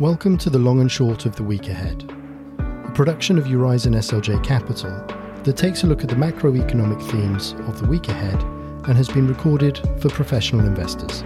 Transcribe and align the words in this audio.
Welcome 0.00 0.38
to 0.38 0.48
the 0.48 0.58
long 0.58 0.80
and 0.80 0.90
short 0.90 1.26
of 1.26 1.36
the 1.36 1.42
week 1.42 1.68
ahead, 1.68 2.10
a 2.58 2.90
production 2.94 3.36
of 3.36 3.44
Eurizon 3.44 3.94
SLJ 3.96 4.42
Capital 4.42 4.90
that 5.44 5.58
takes 5.58 5.82
a 5.82 5.86
look 5.86 6.02
at 6.02 6.08
the 6.08 6.14
macroeconomic 6.14 7.06
themes 7.10 7.52
of 7.68 7.78
the 7.78 7.86
week 7.86 8.08
ahead 8.08 8.42
and 8.88 8.96
has 8.96 9.10
been 9.10 9.28
recorded 9.28 9.78
for 10.00 10.08
professional 10.08 10.64
investors. 10.64 11.22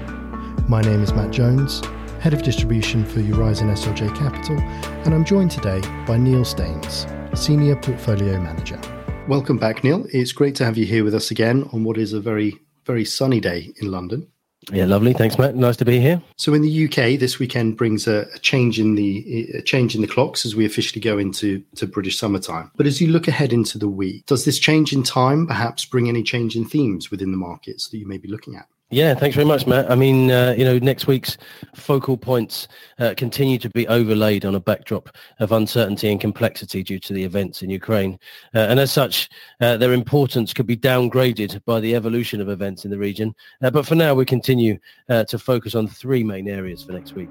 My 0.68 0.80
name 0.80 1.04
is 1.04 1.12
Matt 1.12 1.30
Jones, 1.30 1.82
Head 2.18 2.34
of 2.34 2.42
Distribution 2.42 3.04
for 3.04 3.20
Eurizon 3.20 3.70
SLJ 3.70 4.12
Capital, 4.16 4.58
and 4.58 5.14
I'm 5.14 5.24
joined 5.24 5.52
today 5.52 5.80
by 6.04 6.16
Neil 6.16 6.44
Staines, 6.44 7.06
Senior 7.32 7.76
Portfolio 7.76 8.40
Manager. 8.40 8.80
Welcome 9.28 9.56
back, 9.56 9.84
Neil. 9.84 10.04
It's 10.12 10.32
great 10.32 10.56
to 10.56 10.64
have 10.64 10.76
you 10.76 10.84
here 10.84 11.04
with 11.04 11.14
us 11.14 11.30
again 11.30 11.68
on 11.72 11.84
what 11.84 11.96
is 11.96 12.12
a 12.12 12.20
very, 12.20 12.58
very 12.86 13.04
sunny 13.04 13.38
day 13.38 13.72
in 13.80 13.92
London. 13.92 14.26
Yeah, 14.72 14.86
lovely. 14.86 15.12
Thanks, 15.12 15.38
Matt. 15.38 15.56
Nice 15.56 15.76
to 15.78 15.84
be 15.84 16.00
here. 16.00 16.22
So, 16.36 16.54
in 16.54 16.62
the 16.62 16.84
UK, 16.84 17.18
this 17.18 17.38
weekend 17.38 17.76
brings 17.76 18.06
a, 18.06 18.26
a, 18.34 18.38
change 18.38 18.80
in 18.80 18.94
the 18.94 19.50
a 19.54 19.62
change 19.62 19.94
in 19.94 20.00
the 20.00 20.06
clocks 20.06 20.46
as 20.46 20.54
we 20.54 20.64
officially 20.64 21.00
go 21.00 21.18
into 21.18 21.62
to 21.76 21.86
British 21.86 22.18
summertime. 22.18 22.70
But 22.76 22.86
as 22.86 23.00
you 23.00 23.08
look 23.08 23.28
ahead 23.28 23.52
into 23.52 23.78
the 23.78 23.88
week, 23.88 24.26
does 24.26 24.44
this 24.44 24.58
change 24.58 24.92
in 24.92 25.02
time 25.02 25.46
perhaps 25.46 25.84
bring 25.84 26.08
any 26.08 26.22
change 26.22 26.56
in 26.56 26.64
themes 26.64 27.10
within 27.10 27.30
the 27.30 27.36
markets 27.36 27.88
that 27.88 27.98
you 27.98 28.06
may 28.06 28.18
be 28.18 28.28
looking 28.28 28.56
at? 28.56 28.66
Yeah, 28.94 29.12
thanks 29.12 29.34
very 29.34 29.44
much, 29.44 29.66
Matt. 29.66 29.90
I 29.90 29.96
mean, 29.96 30.30
uh, 30.30 30.54
you 30.56 30.64
know, 30.64 30.78
next 30.78 31.08
week's 31.08 31.36
focal 31.74 32.16
points 32.16 32.68
uh, 33.00 33.12
continue 33.16 33.58
to 33.58 33.68
be 33.70 33.88
overlaid 33.88 34.44
on 34.44 34.54
a 34.54 34.60
backdrop 34.60 35.08
of 35.40 35.50
uncertainty 35.50 36.12
and 36.12 36.20
complexity 36.20 36.84
due 36.84 37.00
to 37.00 37.12
the 37.12 37.24
events 37.24 37.62
in 37.62 37.70
Ukraine. 37.70 38.20
Uh, 38.54 38.58
and 38.58 38.78
as 38.78 38.92
such, 38.92 39.30
uh, 39.60 39.76
their 39.76 39.92
importance 39.92 40.52
could 40.52 40.68
be 40.68 40.76
downgraded 40.76 41.60
by 41.64 41.80
the 41.80 41.96
evolution 41.96 42.40
of 42.40 42.48
events 42.48 42.84
in 42.84 42.92
the 42.92 42.98
region. 42.98 43.34
Uh, 43.64 43.70
but 43.70 43.84
for 43.84 43.96
now, 43.96 44.14
we 44.14 44.24
continue 44.24 44.78
uh, 45.08 45.24
to 45.24 45.40
focus 45.40 45.74
on 45.74 45.88
three 45.88 46.22
main 46.22 46.46
areas 46.46 46.84
for 46.84 46.92
next 46.92 47.14
week. 47.14 47.30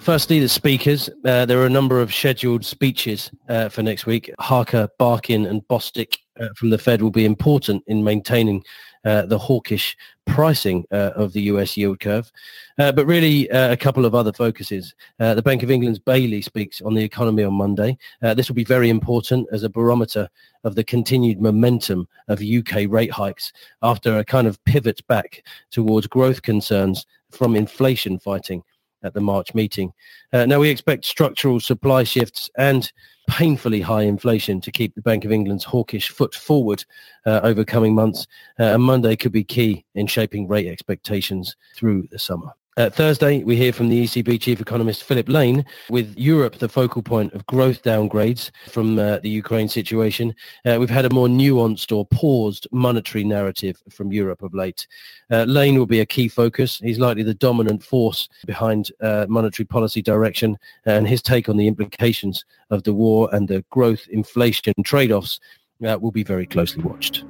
Firstly, 0.00 0.40
the 0.40 0.48
speakers. 0.48 1.10
Uh, 1.26 1.44
there 1.44 1.60
are 1.60 1.66
a 1.66 1.70
number 1.70 2.00
of 2.00 2.12
scheduled 2.12 2.64
speeches 2.64 3.30
uh, 3.50 3.68
for 3.68 3.82
next 3.82 4.06
week. 4.06 4.32
Harker, 4.38 4.88
Barkin 4.98 5.44
and 5.44 5.60
Bostic 5.68 6.16
uh, 6.40 6.48
from 6.56 6.70
the 6.70 6.78
Fed 6.78 7.02
will 7.02 7.10
be 7.10 7.26
important 7.26 7.84
in 7.86 8.02
maintaining 8.02 8.64
uh, 9.04 9.26
the 9.26 9.38
hawkish 9.38 9.94
pricing 10.26 10.86
uh, 10.90 11.10
of 11.14 11.34
the 11.34 11.42
US 11.42 11.76
yield 11.76 12.00
curve. 12.00 12.32
Uh, 12.78 12.92
but 12.92 13.04
really, 13.04 13.46
a 13.50 13.76
couple 13.76 14.06
of 14.06 14.14
other 14.14 14.32
focuses. 14.32 14.94
The 15.18 15.42
Bank 15.42 15.62
of 15.62 15.70
England's 15.70 15.98
Bailey 15.98 16.40
speaks 16.40 16.80
on 16.80 16.94
the 16.94 17.04
economy 17.04 17.44
on 17.44 17.52
Monday. 17.52 17.98
this 18.22 18.48
will 18.48 18.54
be 18.54 18.64
very 18.64 18.88
important 18.88 19.48
as 19.52 19.64
a 19.64 19.68
barometer 19.68 20.30
of 20.64 20.76
the 20.76 20.84
continued 20.84 21.42
momentum 21.42 22.08
of 22.28 22.40
UK 22.40 22.86
rate 22.88 23.12
hikes 23.12 23.52
after 23.82 24.18
a 24.18 24.24
kind 24.24 24.46
of 24.46 24.62
pivot 24.64 25.06
back 25.08 25.44
towards 25.70 26.06
growth 26.06 26.40
concerns 26.40 27.06
from 27.30 27.54
inflation 27.54 28.18
fighting 28.18 28.62
at 29.02 29.14
the 29.14 29.20
March 29.20 29.54
meeting. 29.54 29.92
Uh, 30.32 30.46
now, 30.46 30.60
we 30.60 30.68
expect 30.68 31.04
structural 31.04 31.60
supply 31.60 32.04
shifts 32.04 32.50
and 32.56 32.92
painfully 33.28 33.80
high 33.80 34.02
inflation 34.02 34.60
to 34.60 34.72
keep 34.72 34.94
the 34.94 35.02
Bank 35.02 35.24
of 35.24 35.32
England's 35.32 35.64
hawkish 35.64 36.08
foot 36.08 36.34
forward 36.34 36.84
uh, 37.26 37.40
over 37.42 37.64
coming 37.64 37.94
months. 37.94 38.26
Uh, 38.58 38.64
and 38.64 38.82
Monday 38.82 39.16
could 39.16 39.32
be 39.32 39.44
key 39.44 39.84
in 39.94 40.06
shaping 40.06 40.48
rate 40.48 40.66
expectations 40.66 41.56
through 41.76 42.08
the 42.10 42.18
summer. 42.18 42.52
Uh, 42.76 42.88
Thursday, 42.88 43.42
we 43.42 43.56
hear 43.56 43.72
from 43.72 43.88
the 43.88 44.04
ECB 44.04 44.40
chief 44.40 44.60
economist 44.60 45.02
Philip 45.02 45.28
Lane, 45.28 45.64
with 45.90 46.16
Europe 46.16 46.56
the 46.56 46.68
focal 46.68 47.02
point 47.02 47.32
of 47.34 47.44
growth 47.46 47.82
downgrades 47.82 48.52
from 48.68 48.96
uh, 48.96 49.18
the 49.18 49.28
Ukraine 49.28 49.68
situation. 49.68 50.32
Uh, 50.64 50.76
we've 50.78 50.88
had 50.88 51.04
a 51.04 51.12
more 51.12 51.26
nuanced 51.26 51.94
or 51.94 52.06
paused 52.06 52.68
monetary 52.70 53.24
narrative 53.24 53.82
from 53.90 54.12
Europe 54.12 54.42
of 54.42 54.54
late. 54.54 54.86
Uh, 55.32 55.44
Lane 55.44 55.78
will 55.78 55.86
be 55.86 56.00
a 56.00 56.06
key 56.06 56.28
focus. 56.28 56.78
He's 56.78 57.00
likely 57.00 57.24
the 57.24 57.34
dominant 57.34 57.82
force 57.82 58.28
behind 58.46 58.92
uh, 59.00 59.26
monetary 59.28 59.66
policy 59.66 60.00
direction, 60.00 60.56
and 60.86 61.08
his 61.08 61.22
take 61.22 61.48
on 61.48 61.56
the 61.56 61.66
implications 61.66 62.44
of 62.70 62.84
the 62.84 62.94
war 62.94 63.28
and 63.32 63.48
the 63.48 63.64
growth 63.70 64.06
inflation 64.10 64.74
trade-offs 64.84 65.40
uh, 65.86 65.98
will 66.00 66.12
be 66.12 66.22
very 66.22 66.46
closely 66.46 66.84
watched. 66.84 67.24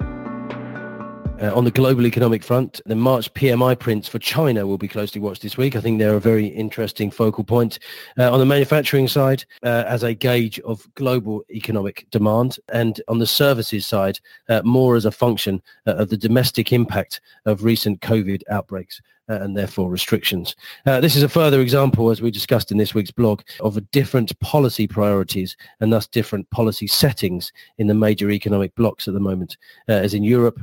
Uh, 1.41 1.51
on 1.55 1.63
the 1.63 1.71
global 1.71 2.05
economic 2.05 2.43
front, 2.43 2.79
the 2.85 2.95
March 2.95 3.33
PMI 3.33 3.77
prints 3.79 4.07
for 4.07 4.19
China 4.19 4.67
will 4.67 4.77
be 4.77 4.87
closely 4.87 5.19
watched 5.19 5.41
this 5.41 5.57
week. 5.57 5.75
I 5.75 5.81
think 5.81 5.97
they're 5.97 6.15
a 6.15 6.19
very 6.19 6.45
interesting 6.45 7.09
focal 7.09 7.43
point. 7.43 7.79
Uh, 8.15 8.31
on 8.31 8.37
the 8.37 8.45
manufacturing 8.45 9.07
side, 9.07 9.43
uh, 9.63 9.83
as 9.87 10.03
a 10.03 10.13
gauge 10.13 10.59
of 10.59 10.87
global 10.93 11.43
economic 11.49 12.05
demand, 12.11 12.59
and 12.71 13.01
on 13.07 13.17
the 13.17 13.25
services 13.25 13.87
side, 13.87 14.19
uh, 14.49 14.61
more 14.63 14.95
as 14.95 15.05
a 15.05 15.11
function 15.11 15.63
uh, 15.87 15.95
of 15.95 16.09
the 16.09 16.17
domestic 16.17 16.71
impact 16.71 17.21
of 17.45 17.63
recent 17.63 18.01
COVID 18.01 18.43
outbreaks. 18.49 19.01
Uh, 19.29 19.35
and 19.35 19.55
therefore 19.55 19.89
restrictions. 19.89 20.57
this 20.83 21.15
is 21.15 21.23
a 21.23 21.29
further 21.29 21.61
example, 21.61 22.09
as 22.09 22.21
we 22.21 22.29
discussed 22.29 22.69
in 22.69 22.77
this 22.77 22.93
week's 22.93 23.11
blog, 23.11 23.41
of 23.61 23.79
different 23.91 24.37
policy 24.41 24.87
priorities 24.87 25.55
and 25.79 25.93
thus 25.93 26.05
different 26.05 26.49
policy 26.49 26.85
settings 26.85 27.53
in 27.77 27.87
the 27.87 27.93
major 27.93 28.29
economic 28.29 28.75
blocs 28.75 29.07
at 29.07 29.13
the 29.13 29.21
moment. 29.21 29.55
as 29.87 30.13
in 30.13 30.23
Europe, 30.23 30.59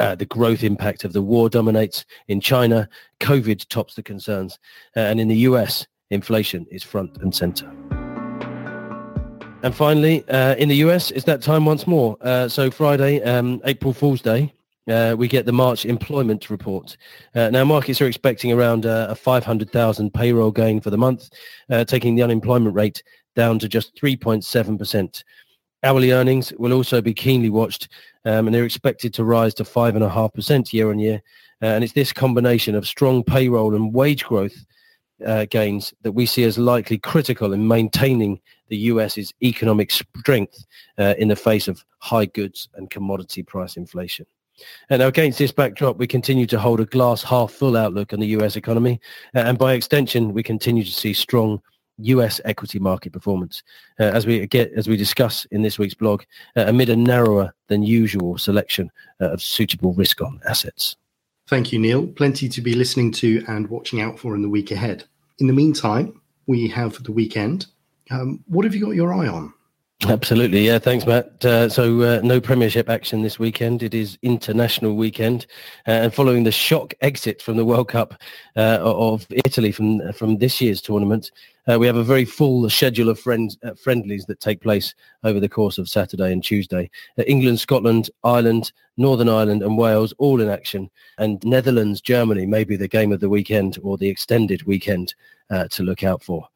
uh, 0.00 0.14
the 0.14 0.26
growth 0.26 0.62
impact 0.62 1.04
of 1.04 1.12
the 1.12 1.22
war 1.22 1.48
dominates. 1.48 2.04
In 2.28 2.40
China, 2.40 2.88
COVID 3.20 3.68
tops 3.68 3.94
the 3.94 4.02
concerns. 4.02 4.58
Uh, 4.96 5.00
and 5.00 5.20
in 5.20 5.28
the 5.28 5.36
US, 5.48 5.86
inflation 6.10 6.66
is 6.70 6.82
front 6.82 7.18
and 7.18 7.34
center. 7.34 7.70
And 9.62 9.74
finally, 9.74 10.28
uh, 10.28 10.56
in 10.56 10.68
the 10.68 10.76
US, 10.76 11.10
it's 11.12 11.24
that 11.26 11.40
time 11.40 11.64
once 11.64 11.86
more. 11.86 12.16
Uh, 12.20 12.48
so 12.48 12.70
Friday, 12.70 13.22
um, 13.22 13.60
April 13.64 13.92
Fool's 13.92 14.20
Day, 14.20 14.52
uh, 14.88 15.14
we 15.16 15.28
get 15.28 15.46
the 15.46 15.52
March 15.52 15.84
employment 15.86 16.50
report. 16.50 16.96
Uh, 17.36 17.48
now, 17.50 17.64
markets 17.64 18.00
are 18.00 18.06
expecting 18.06 18.50
around 18.50 18.84
a 18.84 19.14
500,000 19.14 20.12
payroll 20.12 20.50
gain 20.50 20.80
for 20.80 20.90
the 20.90 20.98
month, 20.98 21.30
taking 21.86 22.16
the 22.16 22.22
unemployment 22.22 22.74
rate 22.74 23.04
down 23.36 23.60
to 23.60 23.68
just 23.68 23.94
3.7%. 23.96 25.22
Hourly 25.84 26.12
earnings 26.12 26.52
will 26.58 26.72
also 26.72 27.00
be 27.00 27.12
keenly 27.12 27.50
watched, 27.50 27.88
um, 28.24 28.46
and 28.46 28.54
they're 28.54 28.64
expected 28.64 29.12
to 29.14 29.24
rise 29.24 29.54
to 29.54 29.64
5.5% 29.64 30.72
year 30.72 30.90
on 30.90 30.98
year. 30.98 31.22
Uh, 31.60 31.66
and 31.66 31.84
it's 31.84 31.92
this 31.92 32.12
combination 32.12 32.74
of 32.74 32.86
strong 32.86 33.24
payroll 33.24 33.74
and 33.74 33.92
wage 33.92 34.24
growth 34.24 34.64
uh, 35.26 35.46
gains 35.50 35.92
that 36.02 36.12
we 36.12 36.26
see 36.26 36.44
as 36.44 36.58
likely 36.58 36.98
critical 36.98 37.52
in 37.52 37.66
maintaining 37.66 38.40
the 38.68 38.76
US's 38.76 39.32
economic 39.42 39.90
strength 39.90 40.64
uh, 40.98 41.14
in 41.18 41.28
the 41.28 41.36
face 41.36 41.68
of 41.68 41.84
high 41.98 42.26
goods 42.26 42.68
and 42.74 42.90
commodity 42.90 43.42
price 43.42 43.76
inflation. 43.76 44.26
And 44.90 45.00
now 45.00 45.08
against 45.08 45.38
this 45.38 45.52
backdrop, 45.52 45.96
we 45.96 46.06
continue 46.06 46.46
to 46.46 46.58
hold 46.58 46.80
a 46.80 46.86
glass 46.86 47.22
half 47.22 47.52
full 47.52 47.76
outlook 47.76 48.12
on 48.12 48.20
the 48.20 48.28
US 48.28 48.56
economy. 48.56 49.00
Uh, 49.34 49.40
and 49.40 49.58
by 49.58 49.74
extension, 49.74 50.32
we 50.32 50.42
continue 50.42 50.84
to 50.84 50.90
see 50.92 51.12
strong 51.12 51.60
US 51.98 52.40
equity 52.44 52.78
market 52.78 53.12
performance, 53.12 53.62
uh, 54.00 54.04
as 54.04 54.26
we 54.26 54.46
get 54.46 54.72
as 54.72 54.88
we 54.88 54.96
discuss 54.96 55.44
in 55.46 55.62
this 55.62 55.78
week's 55.78 55.94
blog, 55.94 56.22
uh, 56.56 56.64
amid 56.66 56.88
a 56.88 56.96
narrower 56.96 57.54
than 57.68 57.82
usual 57.82 58.38
selection 58.38 58.90
uh, 59.20 59.30
of 59.30 59.42
suitable 59.42 59.92
risk-on 59.94 60.40
assets. 60.48 60.96
Thank 61.48 61.72
you, 61.72 61.78
Neil. 61.78 62.06
Plenty 62.06 62.48
to 62.48 62.60
be 62.60 62.74
listening 62.74 63.12
to 63.12 63.44
and 63.48 63.68
watching 63.68 64.00
out 64.00 64.18
for 64.18 64.34
in 64.34 64.42
the 64.42 64.48
week 64.48 64.70
ahead. 64.70 65.04
In 65.38 65.46
the 65.46 65.52
meantime, 65.52 66.20
we 66.46 66.68
have 66.68 67.02
the 67.02 67.12
weekend. 67.12 67.66
Um, 68.10 68.42
what 68.46 68.64
have 68.64 68.74
you 68.74 68.84
got 68.84 68.94
your 68.94 69.12
eye 69.12 69.28
on? 69.28 69.52
Absolutely, 70.08 70.66
yeah. 70.66 70.80
Thanks, 70.80 71.06
Matt. 71.06 71.44
Uh, 71.44 71.68
so, 71.68 72.00
uh, 72.00 72.20
no 72.24 72.40
Premiership 72.40 72.88
action 72.88 73.22
this 73.22 73.38
weekend. 73.38 73.84
It 73.84 73.94
is 73.94 74.18
international 74.22 74.96
weekend, 74.96 75.46
uh, 75.86 75.92
and 75.92 76.12
following 76.12 76.42
the 76.42 76.50
shock 76.50 76.92
exit 77.02 77.40
from 77.40 77.56
the 77.56 77.64
World 77.64 77.88
Cup 77.88 78.20
uh, 78.56 78.78
of 78.82 79.24
Italy 79.30 79.70
from 79.70 80.12
from 80.12 80.38
this 80.38 80.60
year's 80.60 80.82
tournament, 80.82 81.30
uh, 81.70 81.78
we 81.78 81.86
have 81.86 81.94
a 81.96 82.02
very 82.02 82.24
full 82.24 82.68
schedule 82.68 83.08
of 83.08 83.20
friends 83.20 83.56
uh, 83.62 83.74
friendlies 83.74 84.24
that 84.26 84.40
take 84.40 84.60
place 84.60 84.92
over 85.22 85.38
the 85.38 85.48
course 85.48 85.78
of 85.78 85.88
Saturday 85.88 86.32
and 86.32 86.42
Tuesday. 86.42 86.90
England, 87.24 87.60
Scotland, 87.60 88.10
Ireland, 88.24 88.72
Northern 88.96 89.28
Ireland, 89.28 89.62
and 89.62 89.78
Wales 89.78 90.12
all 90.18 90.40
in 90.40 90.48
action, 90.48 90.90
and 91.18 91.40
Netherlands, 91.44 92.00
Germany 92.00 92.44
may 92.44 92.64
be 92.64 92.74
the 92.74 92.88
game 92.88 93.12
of 93.12 93.20
the 93.20 93.28
weekend 93.28 93.78
or 93.84 93.96
the 93.96 94.08
extended 94.08 94.64
weekend 94.64 95.14
to 95.70 95.82
look 95.82 96.02
out 96.02 96.22
for. 96.24 96.48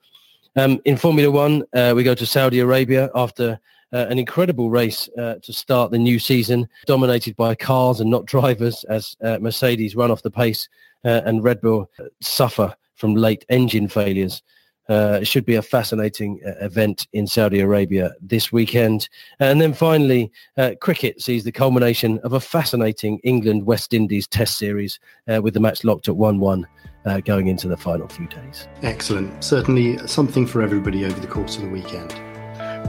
Um, 0.56 0.80
in 0.86 0.96
Formula 0.96 1.30
One, 1.30 1.64
uh, 1.74 1.92
we 1.94 2.02
go 2.02 2.14
to 2.14 2.24
Saudi 2.24 2.60
Arabia 2.60 3.10
after 3.14 3.60
uh, 3.92 4.06
an 4.08 4.18
incredible 4.18 4.70
race 4.70 5.06
uh, 5.18 5.34
to 5.42 5.52
start 5.52 5.90
the 5.90 5.98
new 5.98 6.18
season, 6.18 6.66
dominated 6.86 7.36
by 7.36 7.54
cars 7.54 8.00
and 8.00 8.10
not 8.10 8.24
drivers 8.24 8.82
as 8.84 9.16
uh, 9.22 9.38
Mercedes 9.38 9.94
run 9.94 10.10
off 10.10 10.22
the 10.22 10.30
pace 10.30 10.68
uh, 11.04 11.20
and 11.26 11.44
Red 11.44 11.60
Bull 11.60 11.90
suffer 12.22 12.74
from 12.94 13.14
late 13.14 13.44
engine 13.50 13.86
failures. 13.86 14.42
Uh, 14.88 15.18
it 15.20 15.26
should 15.26 15.44
be 15.44 15.56
a 15.56 15.62
fascinating 15.62 16.40
uh, 16.46 16.52
event 16.64 17.06
in 17.12 17.26
Saudi 17.26 17.60
Arabia 17.60 18.12
this 18.20 18.52
weekend. 18.52 19.08
And 19.40 19.60
then 19.60 19.72
finally, 19.72 20.30
uh, 20.56 20.72
cricket 20.80 21.20
sees 21.20 21.44
the 21.44 21.52
culmination 21.52 22.18
of 22.20 22.32
a 22.32 22.40
fascinating 22.40 23.18
England-West 23.24 23.92
Indies 23.92 24.26
test 24.26 24.58
series 24.58 25.00
uh, 25.32 25.42
with 25.42 25.54
the 25.54 25.60
match 25.60 25.84
locked 25.84 26.08
at 26.08 26.14
1-1 26.14 26.64
uh, 27.04 27.20
going 27.20 27.48
into 27.48 27.68
the 27.68 27.76
final 27.76 28.08
few 28.08 28.26
days. 28.28 28.68
Excellent. 28.82 29.42
Certainly 29.42 30.06
something 30.06 30.46
for 30.46 30.62
everybody 30.62 31.04
over 31.04 31.18
the 31.18 31.26
course 31.26 31.56
of 31.56 31.62
the 31.62 31.68
weekend. 31.68 32.14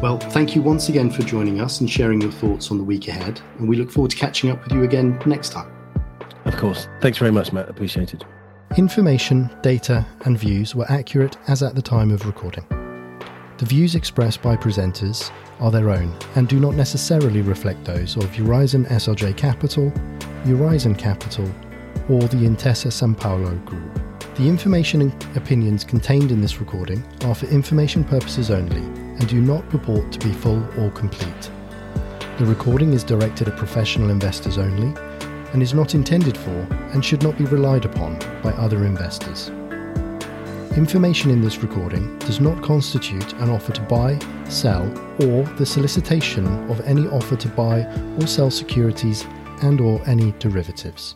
Well, 0.02 0.20
thank 0.20 0.56
you 0.56 0.62
once 0.62 0.90
again 0.90 1.10
for 1.10 1.24
joining 1.24 1.60
us 1.60 1.80
and 1.80 1.90
sharing 1.90 2.22
your 2.22 2.32
thoughts 2.32 2.70
on 2.70 2.78
the 2.78 2.84
week 2.84 3.08
ahead. 3.08 3.42
And 3.58 3.68
we 3.68 3.76
look 3.76 3.90
forward 3.90 4.12
to 4.12 4.18
catching 4.18 4.52
up 4.52 4.64
with 4.64 4.74
you 4.74 4.84
again 4.84 5.20
next 5.26 5.52
time. 5.52 5.72
Of 6.46 6.56
course. 6.58 6.88
Thanks 7.02 7.18
very 7.18 7.32
much, 7.32 7.52
Matt. 7.52 7.68
Appreciate 7.68 8.14
it. 8.14 8.24
Information, 8.78 9.50
data, 9.64 10.06
and 10.26 10.38
views 10.38 10.76
were 10.76 10.86
accurate 10.92 11.36
as 11.48 11.64
at 11.64 11.74
the 11.74 11.82
time 11.82 12.12
of 12.12 12.28
recording. 12.28 12.64
The 13.58 13.66
views 13.66 13.96
expressed 13.96 14.44
by 14.44 14.56
presenters 14.56 15.32
are 15.60 15.72
their 15.72 15.90
own 15.90 16.16
and 16.36 16.48
do 16.48 16.60
not 16.60 16.76
necessarily 16.76 17.42
reflect 17.42 17.84
those 17.86 18.16
of 18.18 18.38
Eurizon 18.38 18.86
SLJ 18.86 19.36
Capital, 19.36 19.92
Eurizon 20.46 20.94
Capital, 20.96 21.46
or 22.08 22.22
the 22.22 22.46
Intesa 22.46 22.92
Sanpaolo 22.92 23.66
Group. 23.66 24.00
The 24.36 24.48
information 24.48 25.02
and 25.02 25.38
opinions 25.38 25.84
contained 25.84 26.32
in 26.32 26.40
this 26.40 26.60
recording 26.60 27.04
are 27.24 27.34
for 27.34 27.48
information 27.48 28.04
purposes 28.04 28.52
only 28.52 28.84
and 28.84 29.28
do 29.28 29.42
not 29.42 29.68
purport 29.70 30.12
to 30.12 30.20
be 30.20 30.32
full 30.32 30.64
or 30.80 30.92
complete. 30.92 31.50
The 32.38 32.46
recording 32.46 32.94
is 32.94 33.04
directed 33.04 33.48
at 33.48 33.58
professional 33.58 34.12
investors 34.12 34.60
only 34.60 34.94
and 35.54 35.62
is 35.62 35.74
not 35.74 35.96
intended 35.96 36.38
for 36.38 36.68
and 36.94 37.04
should 37.04 37.24
not 37.24 37.38
be 37.38 37.46
relied 37.46 37.86
upon 37.86 38.18
by 38.42 38.52
other 38.54 38.86
investors. 38.86 39.50
Information 40.78 41.32
in 41.32 41.42
this 41.42 41.58
recording 41.64 42.20
does 42.20 42.40
not 42.40 42.64
constitute 42.64 43.34
an 43.34 43.50
offer 43.50 43.74
to 43.74 43.82
buy, 43.82 44.20
sell, 44.48 44.86
or 45.24 45.44
the 45.58 45.66
solicitation 45.66 46.46
of 46.70 46.80
any 46.82 47.08
offer 47.08 47.36
to 47.36 47.48
buy 47.50 47.80
or 48.20 48.28
sell 48.28 48.52
securities 48.52 49.26
and 49.64 49.82
or 49.82 50.00
any 50.08 50.34
derivatives. 50.34 51.16